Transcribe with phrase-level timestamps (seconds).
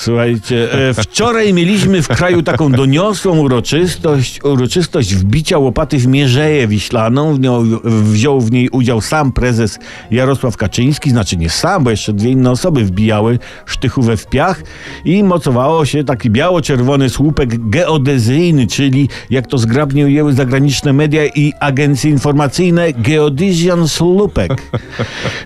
[0.00, 7.34] Słuchajcie, e, wczoraj mieliśmy w kraju taką doniosłą uroczystość, uroczystość wbicia łopaty w Mierzeję Wiślaną.
[7.34, 9.78] W nią, wziął w niej udział sam prezes
[10.10, 14.62] Jarosław Kaczyński, znaczy nie sam, bo jeszcze dwie inne osoby wbijały sztychówę w piach
[15.04, 21.52] i mocowało się taki biało-czerwony słupek geodezyjny, czyli jak to zgrabnie ujęły zagraniczne media i
[21.60, 24.62] agencje informacyjne, geodesian słupek.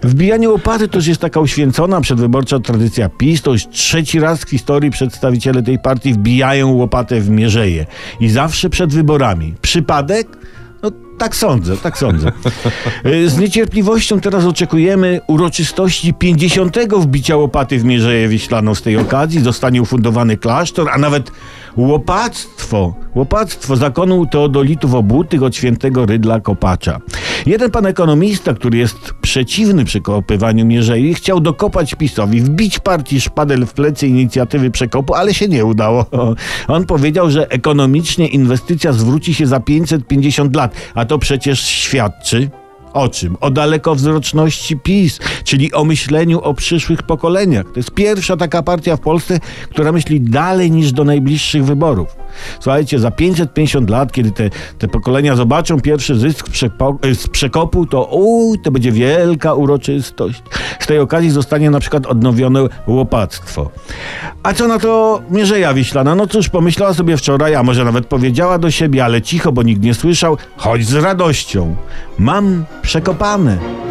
[0.02, 4.50] Wbijanie łopaty to już jest taka uświęcona przedwyborcza tradycja PiS, to już trzeci raz w
[4.50, 7.87] historii przedstawiciele tej partii wbijają łopatę w mierzeję.
[8.20, 9.55] I zawsze przed wyborami.
[9.62, 10.28] Przypadek?
[10.82, 12.32] No tak sądzę, tak sądzę.
[13.06, 16.78] Y, Z niecierpliwością teraz oczekujemy uroczystości 50.
[16.98, 19.41] wbicia łopaty w Mierzeję Wiślaną z tej okazji.
[19.41, 21.30] Zostanie ufundowany klasztor, a nawet
[21.77, 27.00] łopactwo, łopactwo zakonu teodolitów obutych od świętego Rydla Kopacza.
[27.47, 33.73] Jeden pan ekonomista, który jest przeciwny przekopywaniu Mierzei, chciał dokopać PiSowi, wbić partii szpadel w
[33.73, 36.07] plecy inicjatywy przekopu, ale się nie udało.
[36.69, 42.51] On powiedział, że ekonomicznie inwestycja zwróci się za 550 lat, a to przecież świadczy
[42.92, 43.36] o czym?
[43.41, 47.64] O dalekowzroczności PiS, czyli o myśleniu o przyszłych pokoleniach.
[47.64, 52.17] To jest pierwsza taka partia w Polsce, która myśli dalej niż do najbliższych wyborów.
[52.60, 58.04] Słuchajcie, za 550 lat, kiedy te, te pokolenia zobaczą pierwszy zysk przepo, z przekopu, to
[58.04, 60.42] uj, to będzie wielka uroczystość.
[60.80, 63.70] Z tej okazji zostanie na przykład odnowione łopactwo.
[64.42, 66.14] A co na to Mierzeja Wiślana?
[66.14, 69.82] No cóż, pomyślała sobie wczoraj, a może nawet powiedziała do siebie, ale cicho, bo nikt
[69.82, 71.77] nie słyszał, chodź z radością.
[72.18, 73.83] Mam przekopane.